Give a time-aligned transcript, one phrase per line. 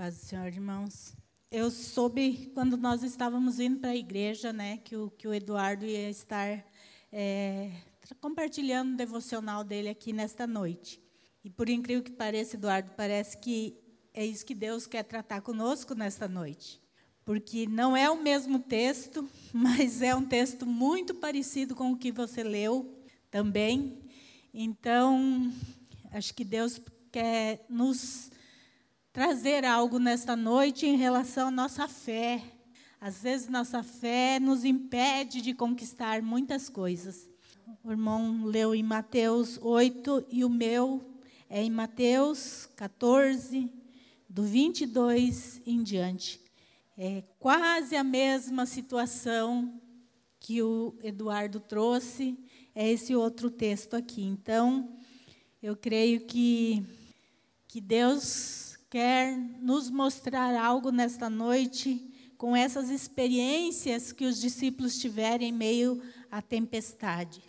[0.00, 1.14] Paz do Senhor, irmãos.
[1.50, 5.84] Eu soube quando nós estávamos indo para a igreja, né, que o, que o Eduardo
[5.84, 6.64] ia estar
[7.12, 7.70] é,
[8.18, 10.98] compartilhando o devocional dele aqui nesta noite.
[11.44, 13.76] E por incrível que pareça, Eduardo, parece que
[14.14, 16.80] é isso que Deus quer tratar conosco nesta noite.
[17.22, 22.10] Porque não é o mesmo texto, mas é um texto muito parecido com o que
[22.10, 22.90] você leu
[23.30, 23.98] também.
[24.54, 25.52] Então,
[26.10, 26.80] acho que Deus
[27.12, 28.30] quer nos
[29.12, 32.42] trazer algo nesta noite em relação à nossa fé.
[33.00, 37.28] Às vezes, nossa fé nos impede de conquistar muitas coisas.
[37.82, 41.02] O irmão leu em Mateus 8 e o meu
[41.48, 43.72] é em Mateus 14,
[44.28, 46.40] do 22 em diante.
[46.96, 49.80] É quase a mesma situação
[50.38, 52.38] que o Eduardo trouxe,
[52.74, 54.22] é esse outro texto aqui.
[54.22, 54.96] Então,
[55.62, 56.84] eu creio que,
[57.66, 65.44] que Deus quer nos mostrar algo nesta noite com essas experiências que os discípulos tiveram
[65.44, 67.40] em meio à tempestade.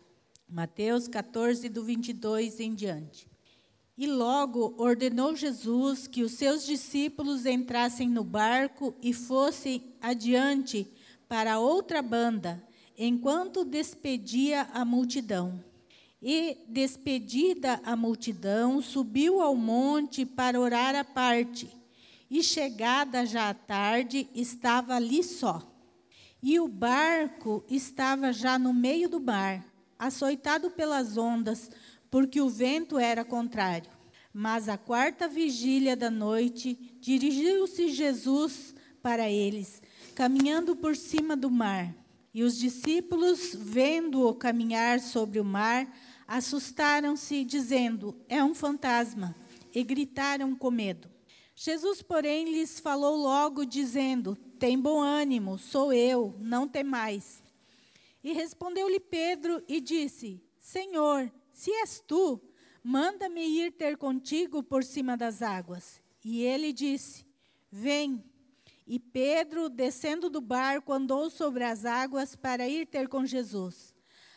[0.47, 3.27] Mateus 14, do 22 em diante.
[3.97, 10.87] E logo ordenou Jesus que os seus discípulos entrassem no barco e fossem adiante
[11.27, 12.63] para outra banda,
[12.95, 15.70] enquanto despedia a multidão.
[16.21, 21.67] E, despedida a multidão, subiu ao monte para orar à parte.
[22.29, 25.67] E, chegada já a tarde, estava ali só.
[26.43, 29.65] E o barco estava já no meio do mar,
[29.97, 31.71] açoitado pelas ondas,
[32.09, 33.89] porque o vento era contrário.
[34.33, 39.81] Mas à quarta vigília da noite, dirigiu-se Jesus para eles,
[40.15, 41.93] caminhando por cima do mar.
[42.33, 45.85] E os discípulos, vendo-o caminhar sobre o mar,
[46.27, 49.35] assustaram-se, dizendo: É um fantasma,
[49.73, 51.09] e gritaram com medo.
[51.55, 57.43] Jesus, porém, lhes falou logo, dizendo: Tem bom ânimo, sou eu, não temais.
[58.23, 62.41] E respondeu-lhe Pedro e disse: Senhor, se és tu,
[62.83, 66.01] manda-me ir ter contigo por cima das águas.
[66.23, 67.25] E ele disse:
[67.71, 68.23] Vem.
[68.87, 73.93] E Pedro, descendo do barco, andou sobre as águas para ir ter com Jesus.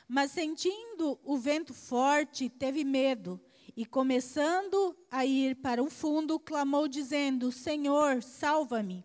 [0.06, 3.40] Mas sentindo o vento forte, teve medo
[3.76, 9.04] e, começando a ir para o fundo, clamou, dizendo: Senhor, salva-me.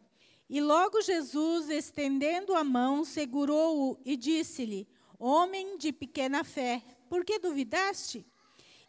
[0.50, 4.88] E logo Jesus, estendendo a mão, segurou-o e disse-lhe:
[5.18, 8.26] Homem de pequena fé, por que duvidaste?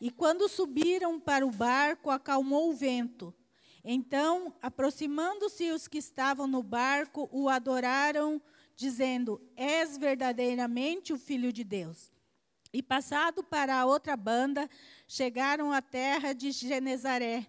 [0.01, 3.35] E quando subiram para o barco, acalmou o vento.
[3.85, 8.41] Então, aproximando-se os que estavam no barco, o adoraram
[8.81, 12.11] dizendo: És verdadeiramente o Filho de Deus.
[12.73, 14.69] E passado para a outra banda,
[15.07, 17.47] chegaram à terra de Genezaré.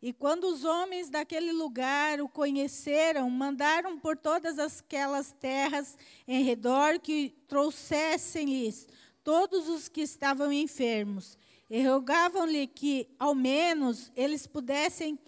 [0.00, 7.00] E quando os homens daquele lugar o conheceram, mandaram por todas aquelas terras em redor
[7.00, 8.86] que trouxessem-lhes
[9.24, 11.36] todos os que estavam enfermos.
[11.68, 15.18] E rogavam-lhe que, ao menos, eles pudessem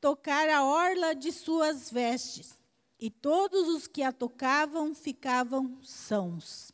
[0.00, 2.63] tocar a orla de suas vestes
[3.04, 6.72] e todos os que a tocavam ficavam sãos.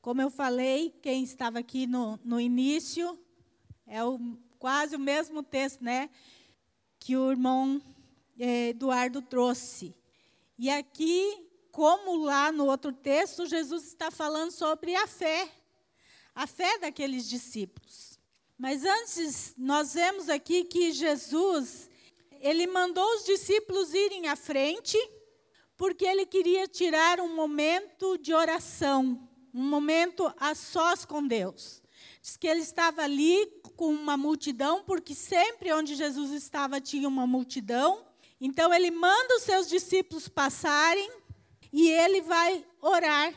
[0.00, 3.20] Como eu falei, quem estava aqui no, no início,
[3.86, 4.18] é o,
[4.58, 6.08] quase o mesmo texto né,
[6.98, 7.78] que o irmão
[8.38, 9.94] é, Eduardo trouxe.
[10.58, 15.46] E aqui, como lá no outro texto, Jesus está falando sobre a fé,
[16.34, 18.18] a fé daqueles discípulos.
[18.56, 21.90] Mas antes, nós vemos aqui que Jesus,
[22.40, 24.96] ele mandou os discípulos irem à frente
[25.80, 31.82] porque ele queria tirar um momento de oração, um momento a sós com Deus.
[32.20, 33.46] Diz que ele estava ali
[33.76, 38.04] com uma multidão, porque sempre onde Jesus estava tinha uma multidão.
[38.38, 41.10] Então ele manda os seus discípulos passarem
[41.72, 43.32] e ele vai orar.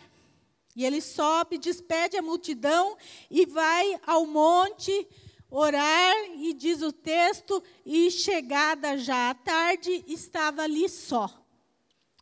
[0.76, 2.98] E ele sobe, despede a multidão
[3.32, 5.08] e vai ao monte
[5.50, 11.43] orar, e diz o texto, e chegada já à tarde, estava ali só.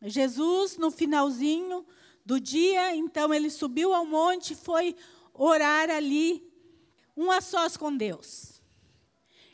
[0.04, 1.86] Jesus, no finalzinho
[2.24, 4.96] do dia, então ele subiu ao monte, foi
[5.32, 6.42] orar ali,
[7.16, 8.60] um a sós com Deus.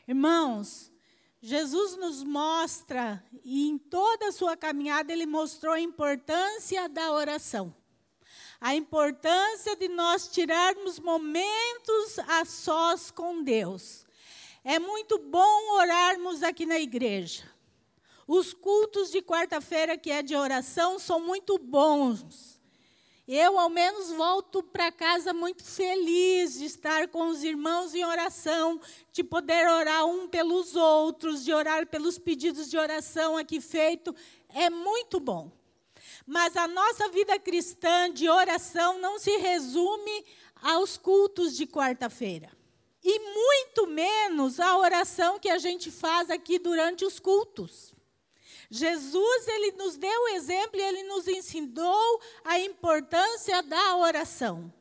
[0.06, 0.92] Irmãos,
[1.40, 7.74] Jesus nos mostra, e em toda a sua caminhada, ele mostrou a importância da oração.
[8.60, 14.04] A importância de nós tirarmos momentos a sós com Deus.
[14.64, 17.44] É muito bom orarmos aqui na igreja.
[18.28, 22.60] Os cultos de quarta-feira, que é de oração, são muito bons.
[23.26, 28.78] Eu, ao menos, volto para casa muito feliz de estar com os irmãos em oração,
[29.12, 34.14] de poder orar um pelos outros, de orar pelos pedidos de oração aqui feito.
[34.50, 35.50] É muito bom.
[36.26, 40.24] Mas a nossa vida cristã de oração não se resume
[40.60, 42.50] aos cultos de quarta-feira.
[43.02, 47.96] E muito menos a oração que a gente faz aqui durante os cultos.
[48.70, 54.72] Jesus, ele nos deu o exemplo e ele nos ensinou a importância da oração,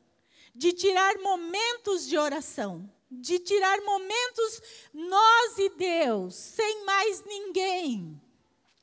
[0.54, 4.62] de tirar momentos de oração, de tirar momentos
[4.92, 8.20] nós e Deus, sem mais ninguém.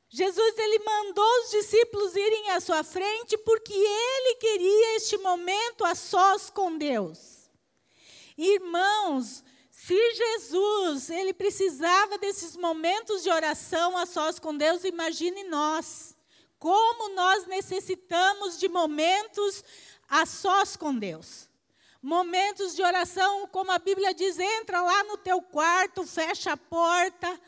[0.09, 5.93] Jesus ele mandou os discípulos irem à sua frente porque ele queria este momento a
[5.93, 7.49] sós com Deus.
[8.37, 9.43] Irmãos,
[9.85, 16.17] se Jesus ele precisava desses momentos de oração a sós com Deus, imagine nós.
[16.57, 19.63] Como nós necessitamos de momentos
[20.09, 21.47] a sós com Deus.
[22.01, 27.39] Momentos de oração, como a Bíblia diz, entra lá no teu quarto, fecha a porta,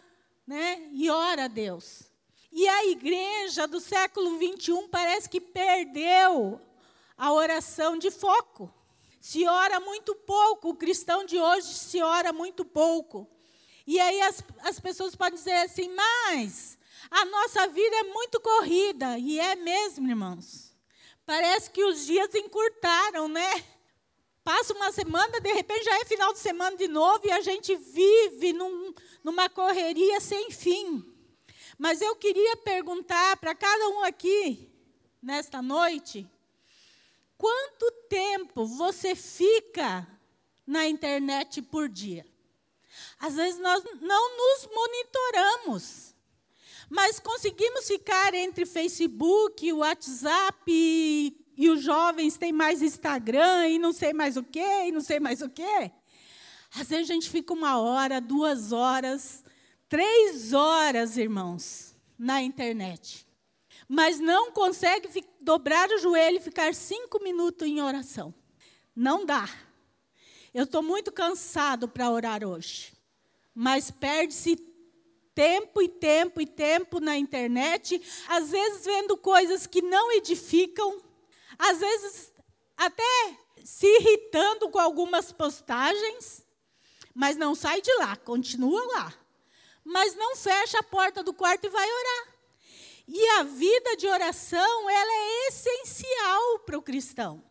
[0.46, 2.04] né, e ora a Deus.
[2.52, 6.62] E a igreja do século 21 parece que perdeu
[7.18, 8.72] a oração de foco.
[9.28, 13.30] Se ora muito pouco, o cristão de hoje se ora muito pouco.
[13.86, 16.80] E aí as, as pessoas podem dizer assim, mas
[17.12, 19.18] a nossa vida é muito corrida.
[19.18, 20.74] E é mesmo, irmãos.
[21.26, 23.66] Parece que os dias encurtaram, né?
[24.46, 27.76] Passa uma semana, de repente já é final de semana de novo e a gente
[27.76, 28.94] vive num,
[29.26, 31.04] numa correria sem fim.
[31.78, 34.72] Mas eu queria perguntar para cada um aqui,
[35.22, 36.26] nesta noite,
[37.38, 40.08] quanto tempo você fica
[40.66, 42.26] na internet por dia?
[43.20, 46.16] Às vezes nós não nos monitoramos,
[46.90, 53.92] mas conseguimos ficar entre Facebook, WhatsApp e, e os jovens têm mais Instagram e não
[53.92, 55.92] sei mais o quê, e não sei mais o quê.
[56.74, 59.44] Às vezes a gente fica uma hora, duas horas,
[59.90, 63.27] três horas, irmãos, na internet.
[63.88, 68.34] Mas não consegue dobrar o joelho e ficar cinco minutos em oração.
[68.96, 69.50] Não dá.
[70.54, 72.94] Eu estou muito cansado para orar hoje.
[73.54, 74.56] Mas perde-se
[75.34, 81.00] tempo e tempo e tempo na internet, às vezes vendo coisas que não edificam,
[81.58, 82.34] às vezes
[82.76, 86.46] até se irritando com algumas postagens,
[87.14, 89.28] mas não sai de lá, continua lá
[89.88, 92.37] mas não fecha a porta do quarto e vai orar.
[93.08, 97.42] E a vida de oração, ela é essencial para o cristão.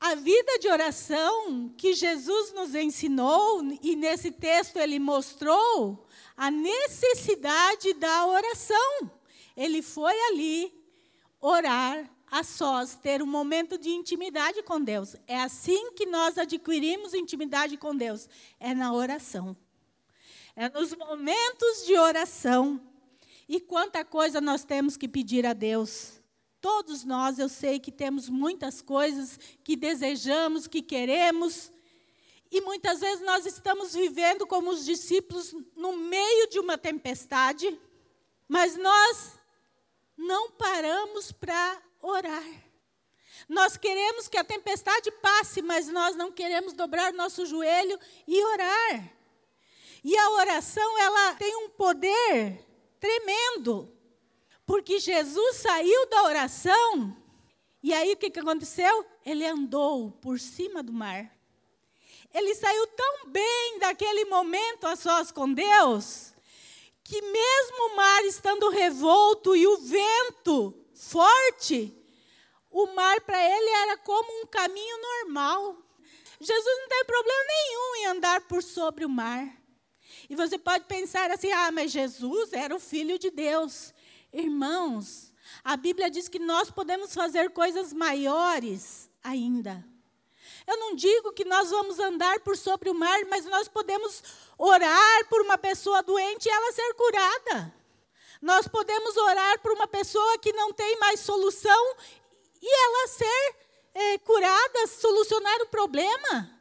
[0.00, 6.06] A vida de oração que Jesus nos ensinou, e nesse texto ele mostrou
[6.36, 9.10] a necessidade da oração.
[9.56, 10.72] Ele foi ali
[11.40, 15.14] orar a sós, ter um momento de intimidade com Deus.
[15.26, 18.28] É assim que nós adquirimos intimidade com Deus,
[18.58, 19.56] é na oração
[20.56, 22.80] é nos momentos de oração.
[23.52, 26.22] E quanta coisa nós temos que pedir a Deus.
[26.60, 31.72] Todos nós, eu sei que temos muitas coisas que desejamos, que queremos.
[32.48, 37.76] E muitas vezes nós estamos vivendo como os discípulos no meio de uma tempestade,
[38.46, 39.32] mas nós
[40.16, 42.46] não paramos para orar.
[43.48, 47.98] Nós queremos que a tempestade passe, mas nós não queremos dobrar nosso joelho
[48.28, 49.12] e orar.
[50.04, 52.69] E a oração, ela tem um poder
[53.00, 53.90] tremendo.
[54.66, 57.16] Porque Jesus saiu da oração,
[57.82, 59.04] e aí o que, aconteceu?
[59.24, 61.34] Ele andou por cima do mar.
[62.32, 66.32] Ele saiu tão bem daquele momento a sós com Deus,
[67.02, 71.92] que mesmo o mar estando revolto e o vento forte,
[72.70, 75.76] o mar para ele era como um caminho normal.
[76.40, 79.59] Jesus não tem problema nenhum em andar por sobre o mar.
[80.30, 83.92] E você pode pensar assim: ah, mas Jesus era o Filho de Deus.
[84.32, 85.34] Irmãos,
[85.64, 89.84] a Bíblia diz que nós podemos fazer coisas maiores ainda.
[90.68, 94.22] Eu não digo que nós vamos andar por sobre o mar, mas nós podemos
[94.56, 97.74] orar por uma pessoa doente e ela ser curada.
[98.40, 101.96] Nós podemos orar por uma pessoa que não tem mais solução
[102.62, 103.56] e ela ser
[103.94, 106.60] é, curada, solucionar o problema.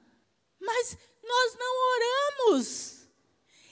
[0.60, 1.76] Mas nós não
[2.48, 2.99] oramos.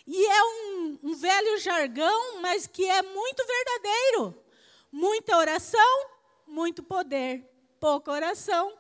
[0.08, 4.44] E é um, um velho jargão, mas que é muito verdadeiro.
[4.90, 6.10] Muita oração,
[6.48, 7.46] muito poder.
[7.78, 8.74] Pouca oração,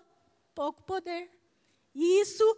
[0.55, 1.29] pouco poder.
[1.93, 2.57] E isso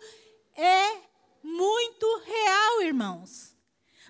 [0.55, 1.01] é
[1.41, 3.55] muito real, irmãos.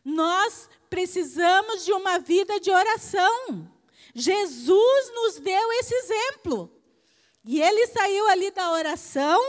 [0.03, 3.71] Nós precisamos de uma vida de oração.
[4.13, 6.69] Jesus nos deu esse exemplo.
[7.45, 9.41] E ele saiu ali da oração,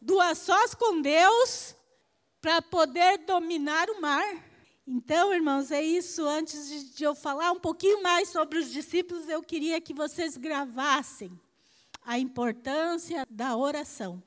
[0.00, 1.76] do a sós com Deus,
[2.40, 4.44] para poder dominar o mar.
[4.86, 6.26] Então, irmãos, é isso.
[6.26, 11.38] Antes de eu falar um pouquinho mais sobre os discípulos, eu queria que vocês gravassem
[12.02, 14.22] a importância da oração.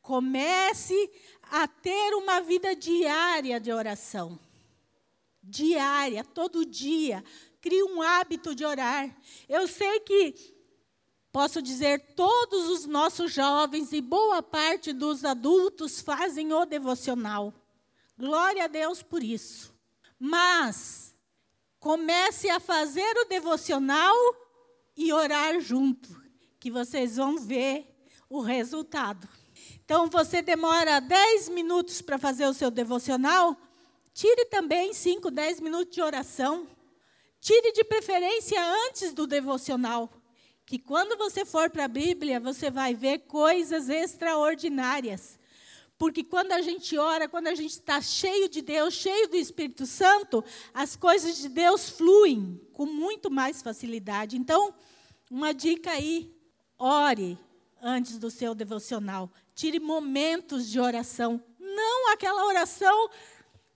[0.00, 1.10] Comece
[1.42, 4.38] a ter uma vida diária de oração.
[5.42, 7.22] Diária, todo dia.
[7.60, 9.14] Crie um hábito de orar.
[9.48, 10.56] Eu sei que,
[11.38, 17.54] posso dizer, todos os nossos jovens e boa parte dos adultos fazem o devocional.
[18.18, 19.72] Glória a Deus por isso.
[20.18, 21.14] Mas
[21.78, 24.16] comece a fazer o devocional
[24.96, 26.08] e orar junto,
[26.58, 27.86] que vocês vão ver
[28.28, 29.28] o resultado.
[29.84, 33.56] Então, você demora 10 minutos para fazer o seu devocional,
[34.12, 36.66] tire também 5, 10 minutos de oração.
[37.40, 40.10] Tire de preferência antes do devocional,
[40.68, 45.38] que quando você for para a Bíblia, você vai ver coisas extraordinárias.
[45.96, 49.86] Porque quando a gente ora, quando a gente está cheio de Deus, cheio do Espírito
[49.86, 50.44] Santo,
[50.74, 54.36] as coisas de Deus fluem com muito mais facilidade.
[54.36, 54.74] Então,
[55.30, 56.30] uma dica aí:
[56.78, 57.38] ore
[57.80, 59.32] antes do seu devocional.
[59.54, 61.42] Tire momentos de oração.
[61.58, 63.08] Não aquela oração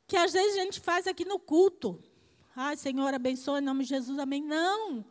[0.06, 1.98] que às vezes a gente faz aqui no culto.
[2.54, 4.42] Ai, Senhor, abençoe em nome de Jesus, amém.
[4.42, 5.02] Não.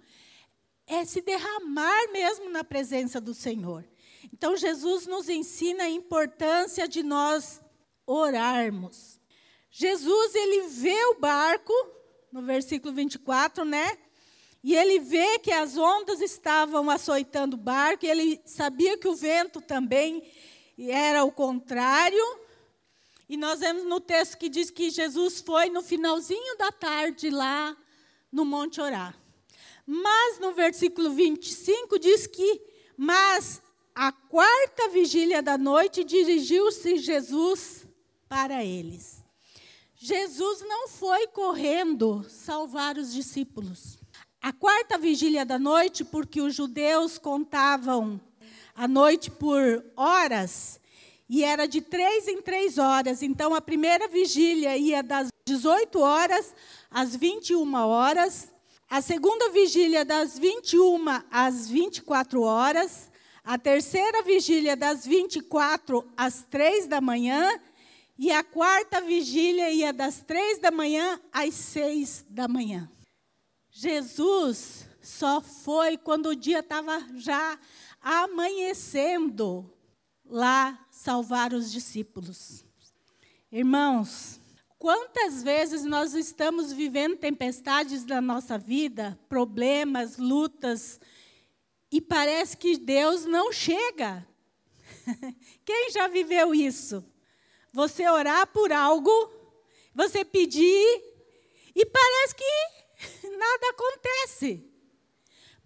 [0.93, 3.87] É se derramar mesmo na presença do Senhor.
[4.33, 7.61] Então, Jesus nos ensina a importância de nós
[8.05, 9.17] orarmos.
[9.71, 11.71] Jesus, ele vê o barco,
[12.29, 13.97] no versículo 24, né?
[14.61, 19.61] E ele vê que as ondas estavam açoitando o barco, ele sabia que o vento
[19.61, 20.21] também
[20.77, 22.39] era o contrário.
[23.29, 27.77] E nós vemos no texto que diz que Jesus foi no finalzinho da tarde lá
[28.29, 29.20] no Monte Orar.
[29.85, 32.61] Mas no versículo 25 diz que,
[32.95, 33.61] mas
[33.93, 37.85] a quarta vigília da noite dirigiu-se Jesus
[38.29, 39.23] para eles.
[39.95, 43.99] Jesus não foi correndo salvar os discípulos.
[44.41, 48.19] A quarta vigília da noite, porque os judeus contavam
[48.73, 50.79] a noite por horas,
[51.29, 53.21] e era de três em três horas.
[53.21, 56.55] Então, a primeira vigília ia das 18 horas
[56.89, 58.51] às 21 horas,
[58.91, 63.09] a segunda vigília das 21 às 24 horas,
[63.41, 67.57] a terceira vigília das 24 às 3 da manhã,
[68.19, 72.91] e a quarta vigília ia das 3 da manhã às 6 da manhã.
[73.71, 77.57] Jesus só foi quando o dia estava já
[78.01, 79.73] amanhecendo
[80.25, 82.65] lá salvar os discípulos.
[83.49, 84.40] Irmãos,
[84.81, 90.99] quantas vezes nós estamos vivendo tempestades na nossa vida, problemas, lutas,
[91.91, 94.27] e parece que Deus não chega.
[95.63, 97.05] Quem já viveu isso?
[97.71, 99.11] Você orar por algo,
[99.93, 101.03] você pedir,
[101.75, 104.67] e parece que nada acontece.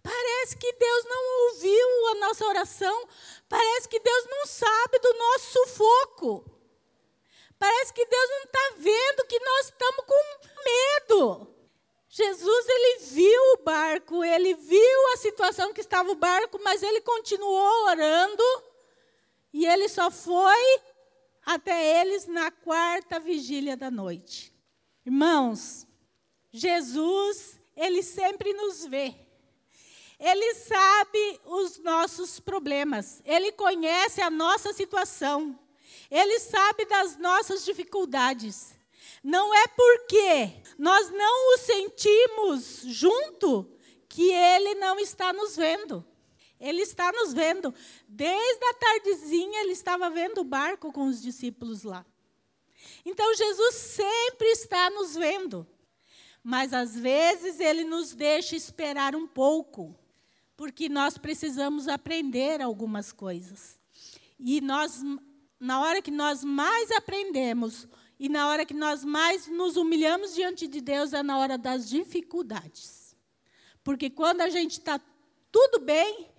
[0.03, 3.07] Parece que Deus não ouviu a nossa oração.
[3.47, 6.54] Parece que Deus não sabe do nosso sufoco.
[7.57, 11.55] Parece que Deus não está vendo que nós estamos com medo.
[12.09, 17.01] Jesus, ele viu o barco, ele viu a situação que estava o barco, mas ele
[17.01, 18.43] continuou orando.
[19.53, 20.81] E ele só foi
[21.45, 24.53] até eles na quarta vigília da noite.
[25.05, 25.85] Irmãos,
[26.51, 29.13] Jesus, ele sempre nos vê.
[30.17, 35.59] Ele sabe os nossos problemas, ele conhece a nossa situação,
[36.15, 38.73] ele sabe das nossas dificuldades.
[39.21, 43.69] Não é porque nós não o sentimos junto
[44.07, 46.05] que ele não está nos vendo.
[46.57, 47.73] Ele está nos vendo.
[48.07, 52.05] Desde a tardezinha ele estava vendo o barco com os discípulos lá.
[53.03, 55.67] Então Jesus sempre está nos vendo.
[56.41, 59.93] Mas às vezes ele nos deixa esperar um pouco
[60.55, 63.77] porque nós precisamos aprender algumas coisas.
[64.39, 65.01] E nós,
[65.65, 67.87] na hora que nós mais aprendemos
[68.19, 71.89] e na hora que nós mais nos humilhamos diante de Deus é na hora das
[71.89, 73.15] dificuldades.
[73.83, 75.01] Porque quando a gente está
[75.51, 76.29] tudo bem,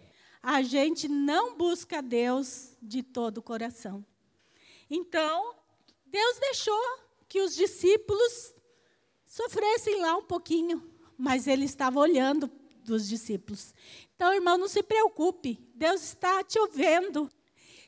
[0.41, 4.07] a gente não busca Deus de todo o coração.
[4.89, 5.57] Então,
[6.07, 8.55] Deus deixou que os discípulos
[9.27, 12.49] sofressem lá um pouquinho, mas Ele estava olhando
[12.85, 13.75] dos discípulos.
[14.15, 17.29] Então, irmão, não se preocupe, Deus está te ouvindo.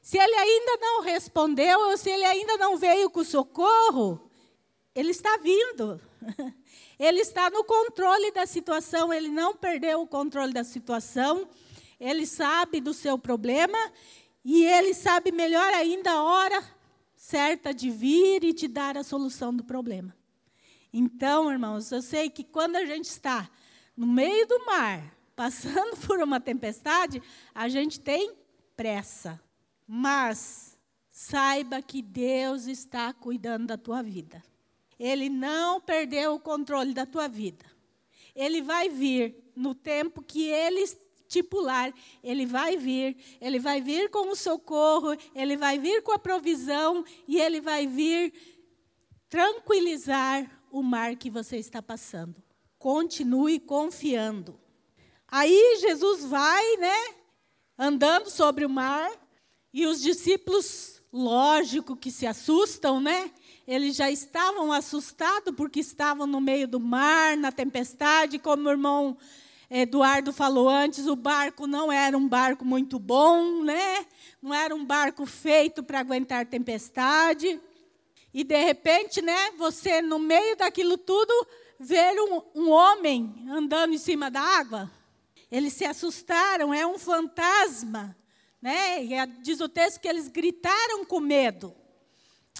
[0.08, 4.30] Se ele ainda não respondeu, ou se ele ainda não veio com socorro,
[4.94, 6.00] ele está vindo.
[6.98, 11.46] Ele está no controle da situação, ele não perdeu o controle da situação.
[12.00, 13.78] Ele sabe do seu problema
[14.44, 16.64] e ele sabe melhor ainda a hora
[17.14, 20.16] certa de vir e te dar a solução do problema.
[20.92, 23.48] Então, irmãos, eu sei que quando a gente está
[23.96, 27.22] no meio do mar, passando por uma tempestade,
[27.54, 28.34] a gente tem
[28.74, 29.40] pressa.
[29.90, 30.78] Mas
[31.10, 34.42] saiba que Deus está cuidando da tua vida.
[34.98, 37.64] Ele não perdeu o controle da tua vida.
[38.34, 41.92] Ele vai vir no tempo que ele estipular,
[42.22, 47.04] ele vai vir, ele vai vir com o socorro, ele vai vir com a provisão
[47.26, 48.32] e ele vai vir
[49.28, 52.42] tranquilizar o mar que você está passando.
[52.78, 54.58] Continue confiando.
[55.26, 57.14] Aí Jesus vai, né,
[57.76, 59.10] andando sobre o mar,
[59.72, 63.30] e os discípulos, lógico que se assustam, né?
[63.66, 69.16] Eles já estavam assustados porque estavam no meio do mar, na tempestade, como o irmão
[69.70, 74.06] Eduardo falou antes, o barco não era um barco muito bom, né?
[74.40, 77.60] Não era um barco feito para aguentar tempestade.
[78.32, 81.46] E de repente, né, você no meio daquilo tudo,
[81.78, 84.90] ver um, um homem andando em cima da água.
[85.50, 88.16] Eles se assustaram, é um fantasma.
[88.60, 89.04] Né?
[89.04, 91.74] E diz o texto que eles gritaram com medo.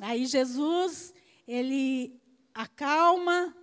[0.01, 1.13] Aí Jesus,
[1.47, 2.21] ele
[2.55, 3.57] acalma,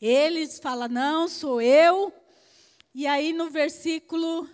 [0.00, 2.12] eles falam: Não, sou eu.
[2.94, 4.48] E aí no versículo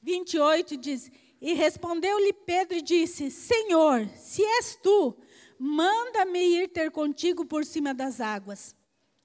[0.00, 1.10] 28 diz:
[1.40, 5.16] E respondeu-lhe Pedro e disse: Senhor, se és tu,
[5.58, 8.74] manda-me ir ter contigo por cima das águas.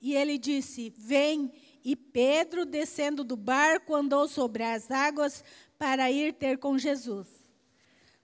[0.01, 1.51] E ele disse: Vem.
[1.87, 5.43] E Pedro, descendo do barco, andou sobre as águas
[5.77, 7.44] para ir ter com Jesus.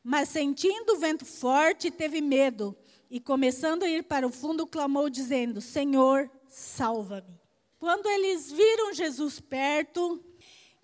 [0.04, 2.76] Mas sentindo o vento forte, teve medo
[3.10, 7.40] e, começando a ir para o fundo, clamou, dizendo: Senhor, salva-me.
[7.80, 10.24] Quando eles viram Jesus perto,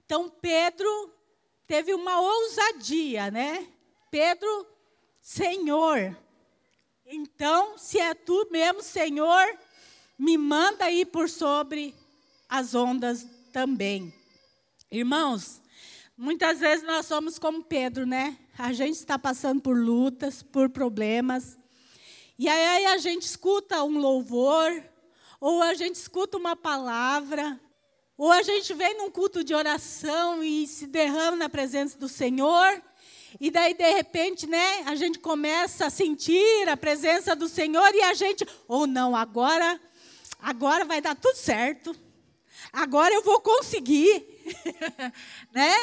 [0.05, 1.13] então Pedro
[1.65, 3.67] teve uma ousadia, né?
[4.09, 4.67] Pedro,
[5.21, 6.15] Senhor,
[7.09, 9.57] então, se é tu mesmo, Senhor,
[10.19, 11.95] me manda ir por sobre
[12.49, 14.13] as ondas também.
[14.91, 15.61] Irmãos,
[16.17, 18.35] muitas vezes nós somos como Pedro, né?
[18.57, 21.57] A gente está passando por lutas, por problemas.
[22.39, 24.83] E aí a gente escuta um louvor,
[25.39, 27.59] ou a gente escuta uma palavra,
[28.17, 32.81] ou a gente vem num culto de oração e se derrama na presença do Senhor.
[33.39, 38.01] E daí, de repente, né, a gente começa a sentir a presença do Senhor e
[38.01, 39.79] a gente, ou oh, não, agora,
[40.39, 41.95] agora vai dar tudo certo.
[42.73, 44.25] Agora eu vou conseguir,
[45.53, 45.73] né?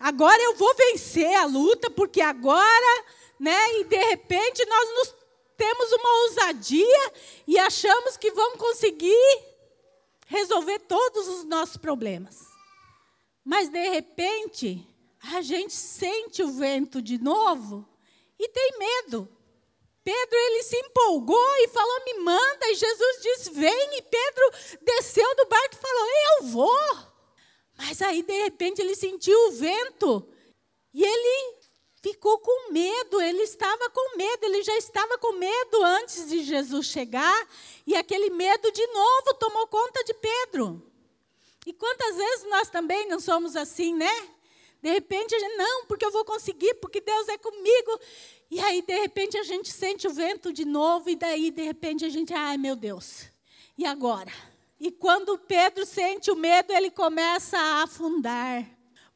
[0.00, 3.04] Agora eu vou vencer a luta, porque agora,
[3.38, 3.80] né?
[3.80, 5.14] E de repente nós nos
[5.58, 7.12] temos uma ousadia
[7.46, 9.44] e achamos que vamos conseguir
[10.26, 12.46] resolver todos os nossos problemas.
[13.44, 14.88] Mas de repente,
[15.34, 17.86] a gente sente o vento de novo
[18.38, 19.28] e tem medo.
[20.02, 22.70] Pedro ele se empolgou e falou: "Me manda".
[22.70, 23.98] E Jesus disse: "Vem".
[23.98, 27.09] E Pedro desceu do barco e falou: "Eu vou".
[27.82, 30.28] Mas aí, de repente, ele sentiu o vento
[30.92, 31.56] e ele
[32.02, 33.20] ficou com medo.
[33.22, 37.48] Ele estava com medo, ele já estava com medo antes de Jesus chegar.
[37.86, 40.82] E aquele medo, de novo, tomou conta de Pedro.
[41.66, 44.28] E quantas vezes nós também não somos assim, né?
[44.82, 47.98] De repente, a gente, não, porque eu vou conseguir, porque Deus é comigo.
[48.50, 52.04] E aí, de repente, a gente sente o vento de novo, e daí, de repente,
[52.04, 53.26] a gente, ai meu Deus,
[53.76, 54.49] e agora?
[54.80, 58.64] E quando Pedro sente o medo, ele começa a afundar.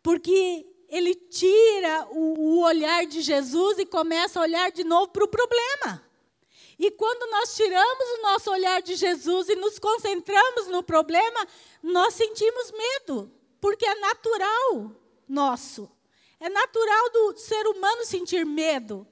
[0.02, 5.24] Porque ele tira o, o olhar de Jesus e começa a olhar de novo para
[5.24, 6.04] o problema.
[6.78, 11.46] E quando nós tiramos o nosso olhar de Jesus e nos concentramos no problema,
[11.82, 14.92] nós sentimos medo, porque é natural
[15.26, 15.90] nosso.
[16.38, 19.06] É natural do ser humano sentir medo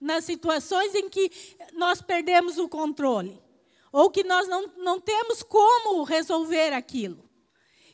[0.00, 1.30] nas situações em que
[1.74, 3.42] nós perdemos o controle
[3.92, 7.28] ou que nós não, não temos como resolver aquilo.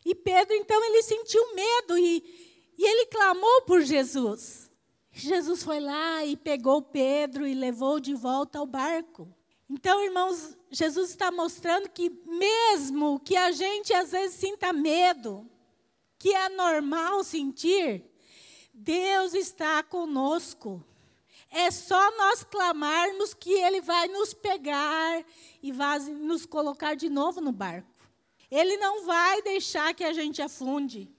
[0.05, 4.71] E Pedro, então, ele sentiu medo e, e ele clamou por Jesus.
[5.11, 9.33] Jesus foi lá e pegou Pedro e levou de volta ao barco.
[9.71, 15.49] Então, irmãos, Jesus está mostrando que, mesmo que a gente às vezes sinta medo,
[16.19, 18.05] que é normal sentir,
[18.73, 20.85] Deus está conosco.
[21.51, 25.25] É só nós clamarmos que Ele vai nos pegar
[25.62, 27.88] e vai nos colocar de novo no barco.
[28.51, 31.11] Ele não vai deixar que a gente afunde.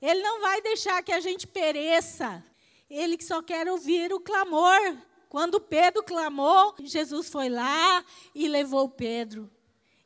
[0.00, 2.44] Ele não vai deixar que a gente pereça.
[2.88, 4.96] Ele só quer ouvir o clamor.
[5.28, 9.50] Quando Pedro clamou, Jesus foi lá e levou Pedro.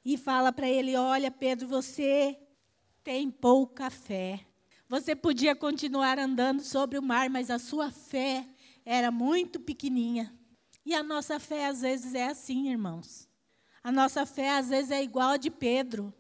[0.05, 2.39] E fala para ele: Olha, Pedro, você
[3.03, 4.41] tem pouca fé.
[4.89, 8.47] Você podia continuar andando sobre o mar, mas a sua fé
[8.85, 10.35] era muito pequenininha.
[10.85, 13.29] E a nossa fé às vezes é assim, irmãos.
[13.83, 16.13] A nossa fé às vezes é igual a de Pedro.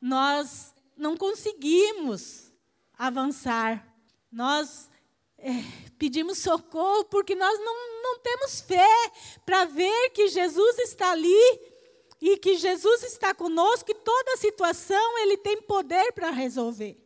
[0.00, 2.52] Nós não conseguimos
[2.96, 3.86] avançar.
[4.30, 4.90] Nós
[5.38, 5.50] é,
[5.98, 9.12] pedimos socorro porque nós não, não temos fé
[9.44, 11.60] para ver que Jesus está ali
[12.20, 16.98] e que Jesus está conosco e toda situação ele tem poder para resolver.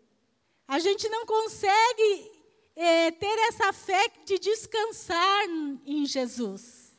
[0.67, 2.38] A gente não consegue
[2.81, 5.47] é, ter essa fé de descansar
[5.85, 6.97] em Jesus.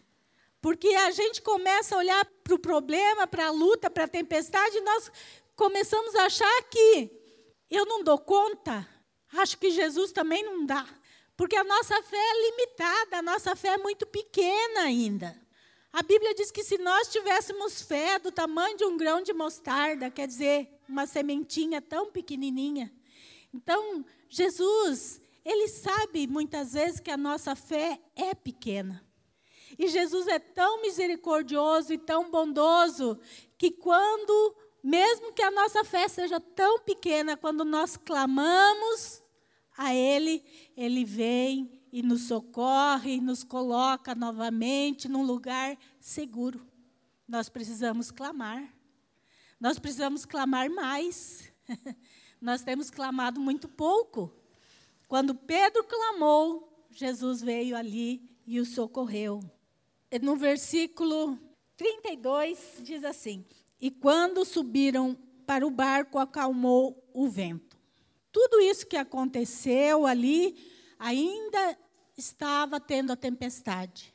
[0.61, 4.77] Porque a gente começa a olhar para o problema, para a luta, para a tempestade,
[4.77, 5.09] e nós
[5.55, 7.09] começamos a achar que
[7.71, 8.85] eu não dou conta.
[9.37, 10.85] Acho que Jesus também não dá.
[11.37, 15.33] Porque a nossa fé é limitada, a nossa fé é muito pequena ainda.
[15.93, 20.11] A Bíblia diz que se nós tivéssemos fé do tamanho de um grão de mostarda,
[20.11, 22.93] quer dizer, uma sementinha tão pequenininha.
[23.53, 29.03] Então, Jesus, ele sabe muitas vezes que a nossa fé é pequena.
[29.79, 33.19] E Jesus é tão misericordioso e tão bondoso
[33.57, 39.23] que quando, mesmo que a nossa fé seja tão pequena, quando nós clamamos
[39.75, 40.43] a Ele,
[40.77, 46.63] Ele vem e nos socorre e nos coloca novamente num lugar seguro.
[47.27, 48.71] Nós precisamos clamar.
[49.59, 51.51] Nós precisamos clamar mais.
[52.39, 54.38] Nós temos clamado muito pouco.
[55.09, 59.41] Quando Pedro clamou, Jesus veio ali e o socorreu
[60.17, 61.37] no versículo
[61.77, 63.45] 32 diz assim:
[63.79, 67.77] E quando subiram para o barco, acalmou o vento.
[68.31, 70.57] Tudo isso que aconteceu ali
[70.97, 71.77] ainda
[72.17, 74.13] estava tendo a tempestade.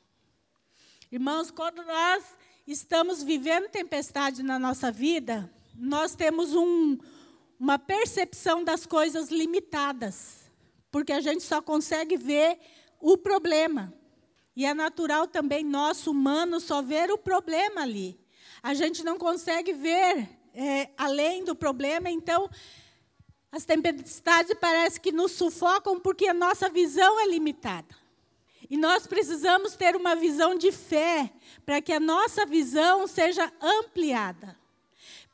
[1.13, 2.25] Irmãos, quando nós
[2.67, 6.99] estamos vivendo tempestade na nossa vida, nós temos um,
[7.59, 10.44] uma percepção das coisas limitadas,
[10.95, 12.57] porque a gente só consegue ver
[13.01, 13.93] o problema.
[14.55, 18.17] E é natural também nosso humano só ver o problema ali.
[18.63, 22.49] A gente não consegue ver é, além do problema, então
[23.51, 27.93] as tempestades parecem que nos sufocam porque a nossa visão é limitada.
[28.71, 31.29] E nós precisamos ter uma visão de fé
[31.67, 34.57] para que a nossa visão seja ampliada.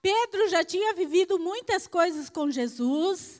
[0.00, 3.39] Pedro já tinha vivido muitas coisas com Jesus,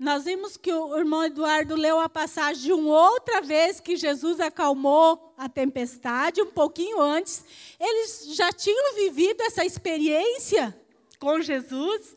[0.00, 4.40] nós vimos que o irmão Eduardo leu a passagem de uma outra vez que Jesus
[4.40, 7.44] acalmou a tempestade, um pouquinho antes.
[7.78, 10.74] Eles já tinham vivido essa experiência
[11.18, 12.16] com Jesus,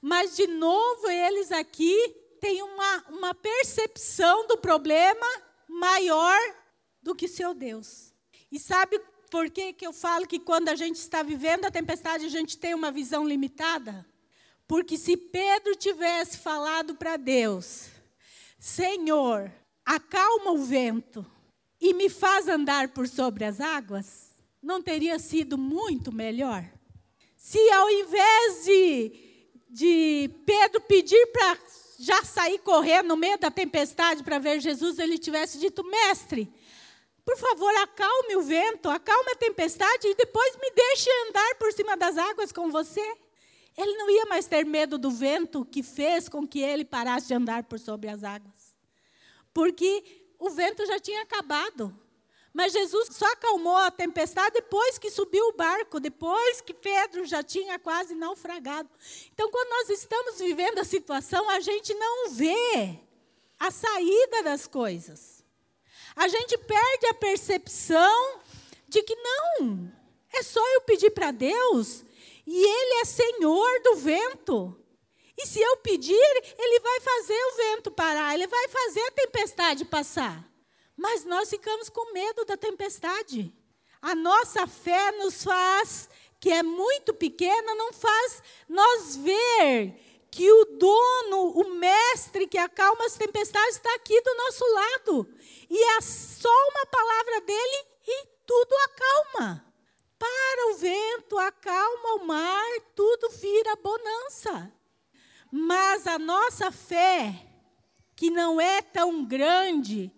[0.00, 1.98] mas de novo eles aqui
[2.40, 5.26] têm uma, uma percepção do problema
[5.66, 6.38] maior
[7.02, 8.14] do que seu Deus.
[8.48, 8.96] E sabe
[9.28, 12.56] por que, que eu falo que quando a gente está vivendo a tempestade, a gente
[12.56, 14.06] tem uma visão limitada?
[14.66, 17.88] Porque se Pedro tivesse falado para Deus:
[18.58, 19.52] Senhor,
[19.84, 21.24] acalma o vento
[21.80, 26.64] e me faz andar por sobre as águas, não teria sido muito melhor?
[27.36, 29.12] Se ao invés de,
[29.68, 31.58] de Pedro pedir para
[31.98, 36.50] já sair correndo no meio da tempestade para ver Jesus, ele tivesse dito: Mestre,
[37.22, 41.96] por favor, acalme o vento, acalme a tempestade e depois me deixe andar por cima
[41.96, 43.23] das águas com você.
[43.76, 47.34] Ele não ia mais ter medo do vento que fez com que ele parasse de
[47.34, 48.74] andar por sobre as águas.
[49.52, 51.96] Porque o vento já tinha acabado.
[52.52, 57.42] Mas Jesus só acalmou a tempestade depois que subiu o barco, depois que Pedro já
[57.42, 58.88] tinha quase naufragado.
[59.32, 63.00] Então, quando nós estamos vivendo a situação, a gente não vê
[63.58, 65.42] a saída das coisas.
[66.14, 68.38] A gente perde a percepção
[68.86, 69.92] de que não,
[70.32, 72.04] é só eu pedir para Deus
[72.46, 74.80] e Ele é Senhor do vento.
[75.36, 79.84] E se eu pedir, Ele vai fazer o vento parar, Ele vai fazer a tempestade
[79.84, 80.48] passar.
[80.96, 83.52] Mas nós ficamos com medo da tempestade.
[84.00, 89.98] A nossa fé nos faz, que é muito pequena, não faz nós ver
[90.30, 95.28] que o dono, o mestre que acalma as tempestades está aqui do nosso lado.
[95.70, 99.73] E é só uma palavra dele e tudo acalma.
[100.24, 104.72] Para o vento, acalma o mar, tudo vira bonança.
[105.52, 107.46] Mas a nossa fé,
[108.16, 110.10] que não é tão grande,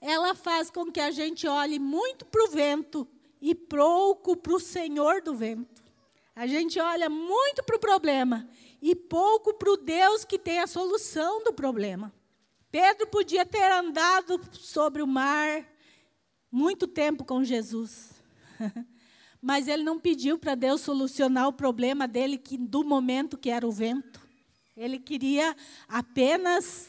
[0.00, 3.06] ela faz com que a gente olhe muito para o vento
[3.42, 5.84] e pouco para o Senhor do vento.
[6.34, 8.48] A gente olha muito para o problema
[8.80, 12.10] e pouco para o Deus que tem a solução do problema.
[12.70, 15.68] Pedro podia ter andado sobre o mar
[16.50, 18.12] muito tempo com Jesus.
[19.42, 23.66] mas ele não pediu para Deus solucionar o problema dele que do momento que era
[23.66, 24.20] o vento.
[24.76, 25.56] Ele queria
[25.88, 26.88] apenas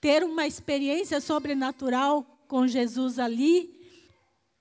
[0.00, 3.78] ter uma experiência sobrenatural com Jesus ali.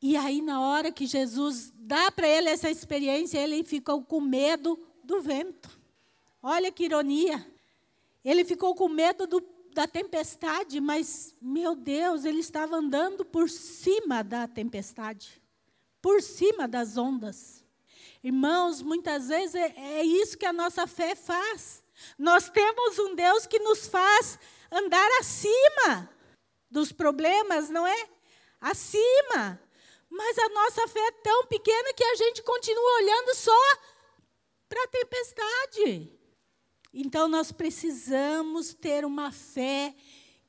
[0.02, 4.78] E aí, na hora que Jesus dá para ele essa experiência, ele ficou com medo
[5.04, 5.69] do vento.
[6.43, 7.45] Olha que ironia.
[8.23, 9.41] Ele ficou com medo do,
[9.73, 15.41] da tempestade, mas, meu Deus, ele estava andando por cima da tempestade,
[16.01, 17.63] por cima das ondas.
[18.23, 21.83] Irmãos, muitas vezes é, é isso que a nossa fé faz.
[22.17, 24.39] Nós temos um Deus que nos faz
[24.71, 26.09] andar acima
[26.69, 28.09] dos problemas, não é?
[28.59, 29.59] Acima.
[30.09, 33.77] Mas a nossa fé é tão pequena que a gente continua olhando só
[34.67, 36.19] para a tempestade.
[36.93, 39.95] Então nós precisamos ter uma fé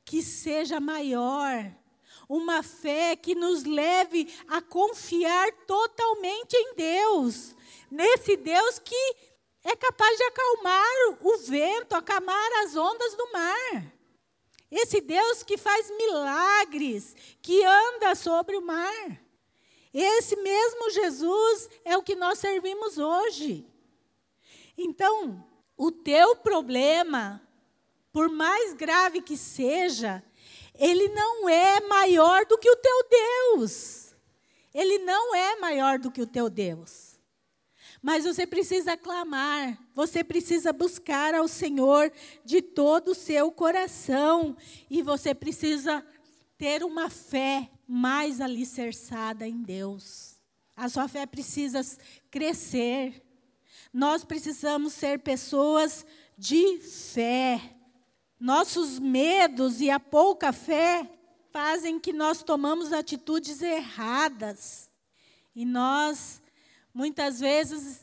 [0.04, 1.70] que seja maior,
[2.30, 7.56] uma fé que nos leve a confiar totalmente em Deus,
[7.90, 9.16] nesse Deus que
[9.64, 13.92] é capaz de acalmar o vento, acalmar as ondas do mar.
[14.70, 19.20] Esse Deus que faz milagres, que anda sobre o mar.
[19.92, 23.66] Esse mesmo Jesus é o que nós servimos hoje.
[24.78, 25.44] Então,
[25.76, 27.42] o teu problema,
[28.12, 30.22] por mais grave que seja,
[30.80, 34.14] ele não é maior do que o teu Deus.
[34.72, 37.20] Ele não é maior do que o teu Deus.
[38.00, 42.10] Mas você precisa clamar, você precisa buscar ao Senhor
[42.46, 44.56] de todo o seu coração,
[44.88, 46.02] e você precisa
[46.56, 50.40] ter uma fé mais alicerçada em Deus.
[50.74, 51.82] A sua fé precisa
[52.30, 53.22] crescer.
[53.92, 56.06] Nós precisamos ser pessoas
[56.38, 57.76] de fé.
[58.40, 61.06] Nossos medos e a pouca fé
[61.52, 64.90] fazem que nós tomamos atitudes erradas.
[65.54, 66.40] E nós,
[66.94, 68.02] muitas vezes,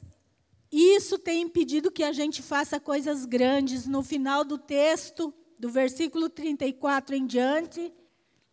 [0.72, 3.88] isso tem impedido que a gente faça coisas grandes.
[3.88, 7.92] No final do texto, do versículo 34 em diante,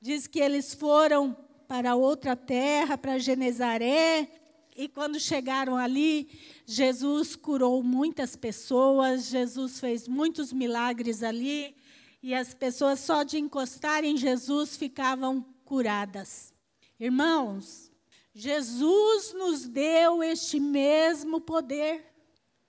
[0.00, 1.36] diz que eles foram
[1.68, 4.30] para outra terra, para Genezaré,
[4.74, 6.28] e quando chegaram ali,
[6.66, 11.76] Jesus curou muitas pessoas, Jesus fez muitos milagres ali,
[12.20, 16.52] e as pessoas só de encostar em Jesus ficavam curadas.
[16.98, 17.92] Irmãos,
[18.34, 22.04] Jesus nos deu este mesmo poder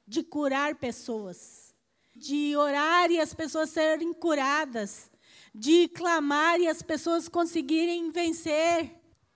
[0.07, 1.73] de curar pessoas,
[2.15, 5.09] de orar e as pessoas serem curadas,
[5.53, 8.93] de clamar e as pessoas conseguirem vencer.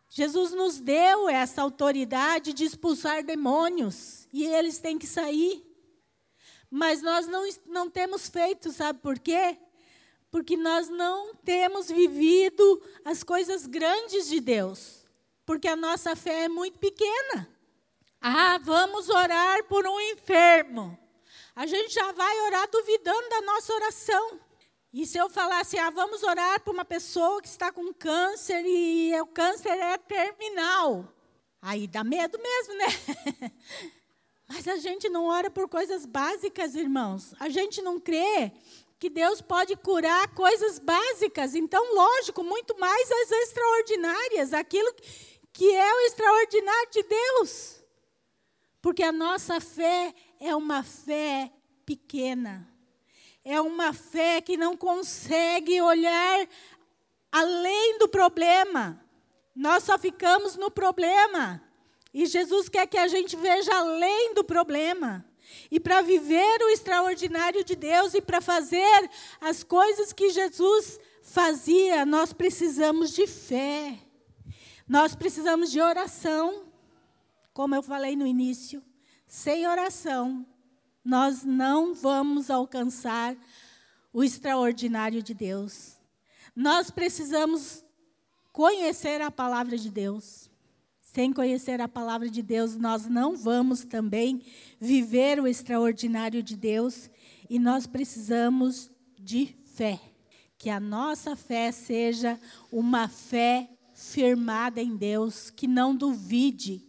[0.10, 5.64] Jesus nos deu essa autoridade de expulsar demônios e eles têm que sair.
[6.70, 9.58] Mas nós não, não temos feito, sabe por quê?
[10.32, 15.06] Porque nós não temos vivido as coisas grandes de Deus.
[15.46, 17.50] Porque a nossa fé é muito pequena.
[18.22, 20.98] Ah, vamos orar por um enfermo.
[21.56, 24.40] A gente já vai orar duvidando da nossa oração.
[24.92, 29.14] E se eu falasse, ah, vamos orar por uma pessoa que está com câncer e
[29.22, 31.14] o câncer é terminal.
[31.62, 33.52] Aí dá medo mesmo, né?
[34.50, 37.36] Mas a gente não ora por coisas básicas, irmãos.
[37.40, 38.52] A gente não crê
[38.98, 41.54] que Deus pode curar coisas básicas.
[41.54, 44.92] Então, lógico, muito mais as extraordinárias, aquilo
[45.54, 47.80] que é o extraordinário de Deus.
[48.82, 51.52] Porque a nossa fé é uma fé
[51.86, 52.68] pequena
[53.44, 56.48] é uma fé que não consegue olhar
[57.32, 59.04] além do problema.
[59.56, 61.62] Nós só ficamos no problema.
[62.14, 65.26] E Jesus quer que a gente veja além do problema.
[65.72, 69.10] E para viver o extraordinário de Deus e para fazer
[69.42, 73.98] as coisas que Jesus fazia, nós precisamos de fé.
[74.88, 76.66] Nós precisamos de oração.
[77.54, 78.84] Como eu falei no início,
[79.28, 80.46] sem oração,
[81.10, 83.36] nós não vamos alcançar
[84.14, 85.98] o extraordinário de Deus.
[86.56, 87.84] Nós precisamos
[88.54, 90.48] conhecer a palavra de Deus.
[91.02, 94.44] Sem conhecer a palavra de Deus, nós não vamos também
[94.80, 97.10] viver o extraordinário de Deus
[97.50, 100.00] e nós precisamos de fé.
[100.60, 102.40] Que a nossa fé seja
[102.72, 106.88] uma fé firmada em Deus, que não duvide.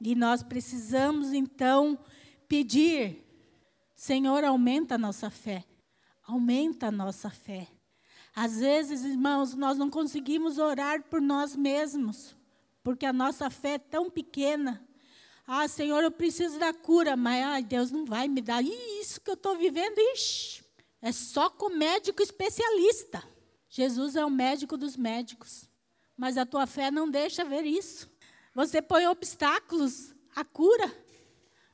[0.00, 1.98] E nós precisamos então
[2.46, 3.29] pedir
[4.00, 5.62] Senhor, aumenta a nossa fé.
[6.22, 7.68] Aumenta a nossa fé.
[8.34, 12.34] Às vezes, irmãos, nós não conseguimos orar por nós mesmos,
[12.82, 14.82] porque a nossa fé é tão pequena.
[15.46, 18.64] Ah, Senhor, eu preciso da cura, mas ai, Deus não vai me dar.
[18.64, 20.64] Ih, isso que eu estou vivendo, ixi,
[21.02, 23.22] é só com médico especialista.
[23.68, 25.68] Jesus é o médico dos médicos,
[26.16, 28.10] mas a tua fé não deixa ver isso.
[28.54, 30.90] Você põe obstáculos à cura.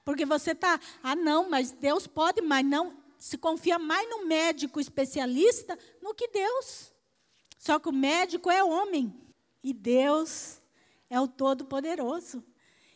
[0.07, 2.97] Porque você está, ah, não, mas Deus pode, mas não.
[3.19, 6.93] se confia mais no médico especialista no que Deus.
[7.59, 9.13] Só que o médico é homem
[9.65, 10.63] e Deus
[11.11, 12.45] é o Todo-Poderoso.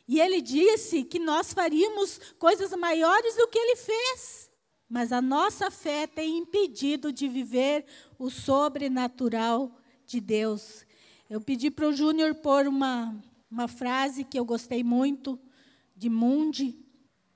[0.06, 4.48] E ele disse que nós faríamos coisas maiores do que ele fez.
[4.88, 7.86] Mas a nossa fé tem impedido de viver
[8.20, 10.86] o sobrenatural de Deus.
[11.28, 13.20] Eu pedi para o Júnior pôr uma,
[13.50, 15.36] uma frase que eu gostei muito,
[15.96, 16.79] de Mundi,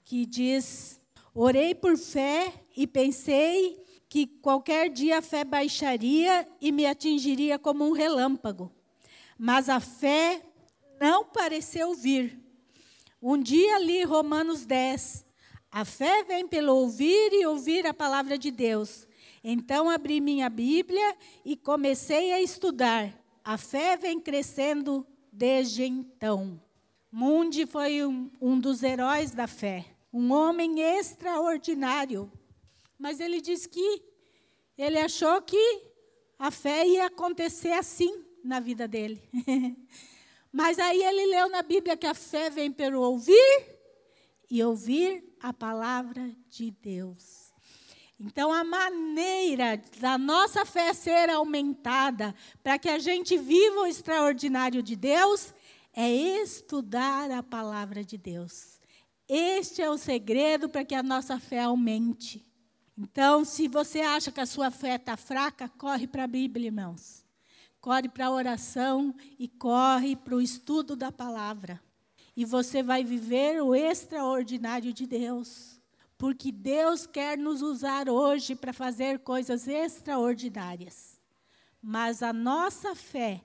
[0.05, 1.01] que diz:
[1.35, 7.85] Orei por fé e pensei que qualquer dia a fé baixaria e me atingiria como
[7.85, 8.71] um relâmpago.
[9.37, 10.41] Mas a fé
[11.01, 12.39] não pareceu vir.
[13.21, 15.25] Um dia li Romanos 10.
[15.71, 19.09] A fé vem pelo ouvir e ouvir a palavra de Deus.
[19.43, 23.13] Então abri minha Bíblia e comecei a estudar.
[23.43, 26.61] A fé vem crescendo desde então.
[27.11, 32.31] Mundi foi um, um dos heróis da fé, um homem extraordinário.
[32.97, 34.01] Mas ele diz que
[34.79, 35.83] ele achou que
[36.39, 39.21] a fé ia acontecer assim na vida dele.
[40.53, 43.77] Mas aí ele leu na Bíblia que a fé vem pelo ouvir
[44.49, 47.53] e ouvir a palavra de Deus.
[48.21, 54.81] Então, a maneira da nossa fé ser aumentada para que a gente viva o extraordinário
[54.81, 55.53] de Deus
[55.93, 58.74] é estudar a palavra de Deus.
[59.29, 62.45] Este é o segredo para que a nossa fé aumente.
[62.97, 67.25] Então, se você acha que a sua fé está fraca, corre para a Bíblia, irmãos.
[67.81, 71.81] Corre para a oração e corre para o estudo da palavra.
[72.37, 75.75] E você vai viver o extraordinário de Deus
[76.17, 81.21] porque Deus quer nos usar hoje para fazer coisas extraordinárias.
[81.83, 83.43] Mas a nossa fé,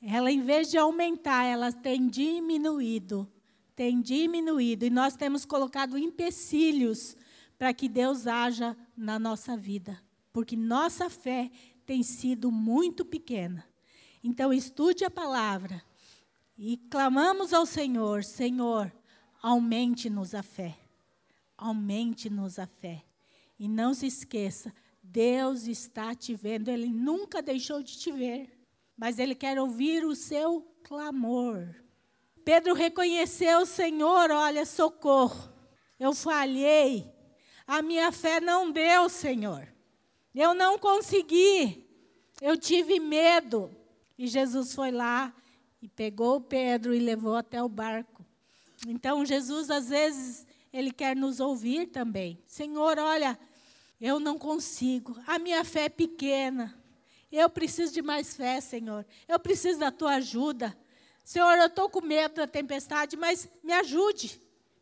[0.00, 3.28] ela em vez de aumentar, ela tem diminuído.
[3.74, 4.84] Tem diminuído.
[4.84, 7.16] E nós temos colocado empecilhos
[7.58, 10.00] para que Deus haja na nossa vida.
[10.32, 11.50] Porque nossa fé
[11.84, 13.64] tem sido muito pequena.
[14.22, 15.82] Então, estude a palavra
[16.56, 18.92] e clamamos ao Senhor: Senhor,
[19.42, 20.78] aumente-nos a fé
[21.62, 23.04] aumente-nos a fé.
[23.58, 28.50] E não se esqueça, Deus está te vendo, Ele nunca deixou de te ver,
[28.96, 31.74] mas Ele quer ouvir o seu clamor.
[32.44, 35.52] Pedro reconheceu o Senhor, olha, socorro,
[35.98, 37.10] eu falhei,
[37.66, 39.68] a minha fé não deu, Senhor,
[40.34, 41.86] eu não consegui,
[42.40, 43.70] eu tive medo.
[44.18, 45.34] E Jesus foi lá
[45.80, 48.24] e pegou Pedro e levou até o barco.
[48.86, 52.38] Então, Jesus, às vezes, ele quer nos ouvir também.
[52.46, 53.38] Senhor, olha,
[54.00, 56.76] eu não consigo, a minha fé é pequena.
[57.30, 59.06] Eu preciso de mais fé, Senhor.
[59.26, 60.76] Eu preciso da tua ajuda.
[61.24, 64.40] Senhor, eu estou com medo da tempestade, mas me ajude.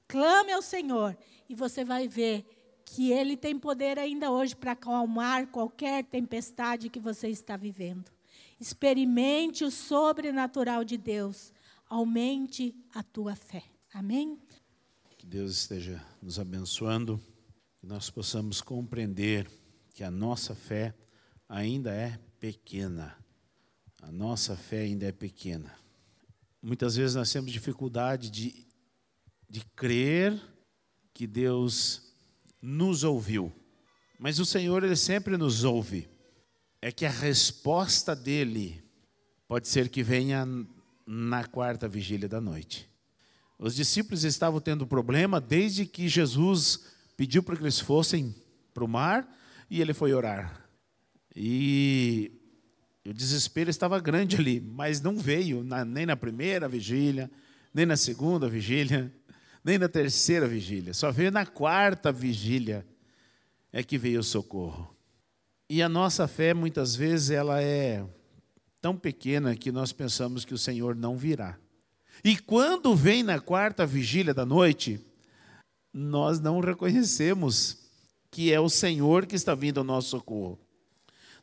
[0.08, 1.16] Clame ao Senhor
[1.48, 2.44] e você vai ver
[2.84, 8.10] que Ele tem poder ainda hoje para acalmar qualquer tempestade que você está vivendo.
[8.58, 11.52] Experimente o sobrenatural de Deus.
[11.88, 13.62] Aumente a tua fé.
[13.92, 14.38] Amém?
[15.16, 17.20] Que Deus esteja nos abençoando,
[17.78, 19.50] que nós possamos compreender
[19.94, 20.94] que a nossa fé
[21.48, 23.16] ainda é pequena.
[24.02, 25.79] A nossa fé ainda é pequena.
[26.62, 28.66] Muitas vezes nós temos dificuldade de,
[29.48, 30.40] de crer
[31.14, 32.14] que Deus
[32.60, 33.52] nos ouviu.
[34.18, 36.08] Mas o Senhor, Ele sempre nos ouve.
[36.82, 38.82] É que a resposta dele
[39.48, 40.46] pode ser que venha
[41.06, 42.88] na quarta vigília da noite.
[43.58, 48.34] Os discípulos estavam tendo problema desde que Jesus pediu para que eles fossem
[48.72, 49.28] para o mar
[49.68, 50.66] e ele foi orar.
[51.34, 52.39] E
[53.10, 57.28] o desespero estava grande ali, mas não veio na, nem na primeira vigília,
[57.74, 59.12] nem na segunda vigília,
[59.64, 60.94] nem na terceira vigília.
[60.94, 62.86] Só veio na quarta vigília
[63.72, 64.94] é que veio o socorro.
[65.68, 68.06] E a nossa fé, muitas vezes, ela é
[68.80, 71.58] tão pequena que nós pensamos que o Senhor não virá.
[72.22, 75.04] E quando vem na quarta vigília da noite,
[75.92, 77.78] nós não reconhecemos
[78.30, 80.60] que é o Senhor que está vindo ao nosso socorro.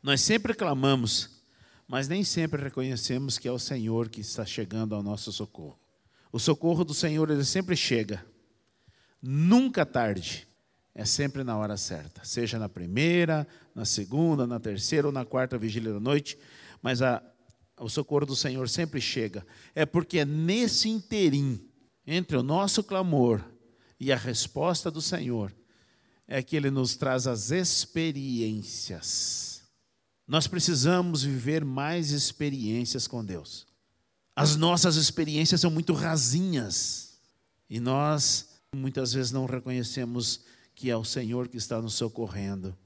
[0.02, 1.37] Nós sempre clamamos,
[1.88, 5.80] mas nem sempre reconhecemos que é o Senhor que está chegando ao nosso socorro.
[6.30, 8.22] O socorro do Senhor, ele sempre chega,
[9.22, 10.46] nunca tarde,
[10.94, 15.56] é sempre na hora certa, seja na primeira, na segunda, na terceira ou na quarta
[15.56, 16.38] vigília da noite,
[16.82, 17.22] mas a,
[17.80, 19.46] o socorro do Senhor sempre chega.
[19.74, 21.66] É porque é nesse interim,
[22.06, 23.42] entre o nosso clamor
[23.98, 25.56] e a resposta do Senhor,
[26.26, 29.57] é que Ele nos traz as experiências.
[30.28, 33.66] Nós precisamos viver mais experiências com Deus.
[34.36, 37.18] As nossas experiências são muito rasinhas
[37.68, 42.76] e nós muitas vezes não reconhecemos que é o Senhor que está nos socorrendo,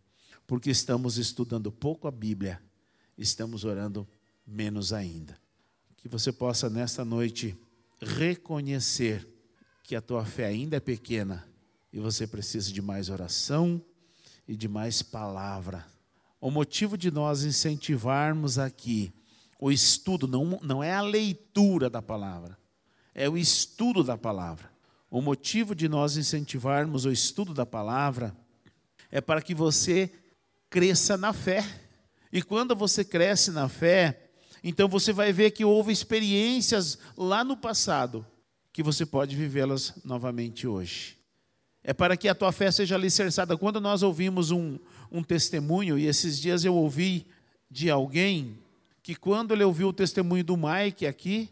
[0.47, 2.62] porque estamos estudando pouco a Bíblia,
[3.18, 4.09] estamos orando
[4.47, 5.36] menos ainda.
[5.97, 7.59] Que você possa nesta noite
[8.01, 9.28] reconhecer
[9.82, 11.47] que a tua fé ainda é pequena
[11.93, 13.84] e você precisa de mais oração
[14.47, 15.91] e de mais palavra.
[16.43, 19.12] O motivo de nós incentivarmos aqui
[19.61, 22.59] o estudo, não, não é a leitura da palavra,
[23.14, 24.68] é o estudo da palavra.
[25.09, 28.36] O motivo de nós incentivarmos o estudo da palavra
[29.09, 30.12] é para que você
[30.68, 31.64] cresça na fé.
[32.32, 34.28] E quando você cresce na fé,
[34.64, 38.26] então você vai ver que houve experiências lá no passado
[38.72, 41.21] que você pode vivê-las novamente hoje.
[41.85, 43.57] É para que a tua fé seja alicerçada.
[43.57, 44.78] Quando nós ouvimos um,
[45.11, 47.26] um testemunho, e esses dias eu ouvi
[47.70, 48.59] de alguém
[49.03, 51.51] que, quando ele ouviu o testemunho do Mike aqui,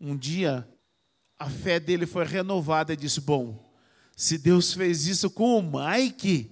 [0.00, 0.68] um dia
[1.38, 3.72] a fé dele foi renovada e disse: Bom,
[4.16, 6.50] se Deus fez isso com o Mike,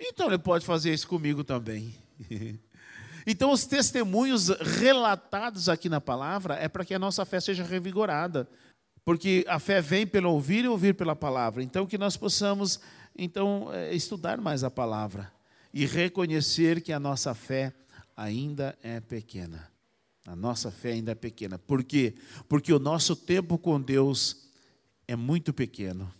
[0.00, 1.94] então ele pode fazer isso comigo também.
[3.26, 8.46] Então, os testemunhos relatados aqui na palavra é para que a nossa fé seja revigorada,
[9.04, 11.62] porque a fé vem pelo ouvir e ouvir pela palavra.
[11.62, 12.80] Então, que nós possamos
[13.16, 15.30] então é, estudar mais a palavra
[15.72, 17.72] e reconhecer que a nossa fé
[18.16, 19.70] ainda é pequena.
[20.26, 21.58] A nossa fé ainda é pequena.
[21.58, 22.14] Por quê?
[22.48, 24.48] Porque o nosso tempo com Deus
[25.06, 26.10] é muito pequeno.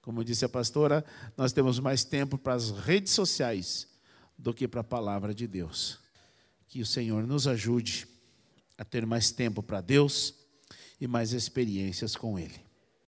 [0.00, 1.04] Como disse a pastora,
[1.36, 3.86] nós temos mais tempo para as redes sociais
[4.38, 6.00] do que para a palavra de Deus.
[6.66, 8.08] Que o Senhor nos ajude
[8.78, 10.41] a ter mais tempo para Deus
[11.02, 12.61] e mais experiências com Ele.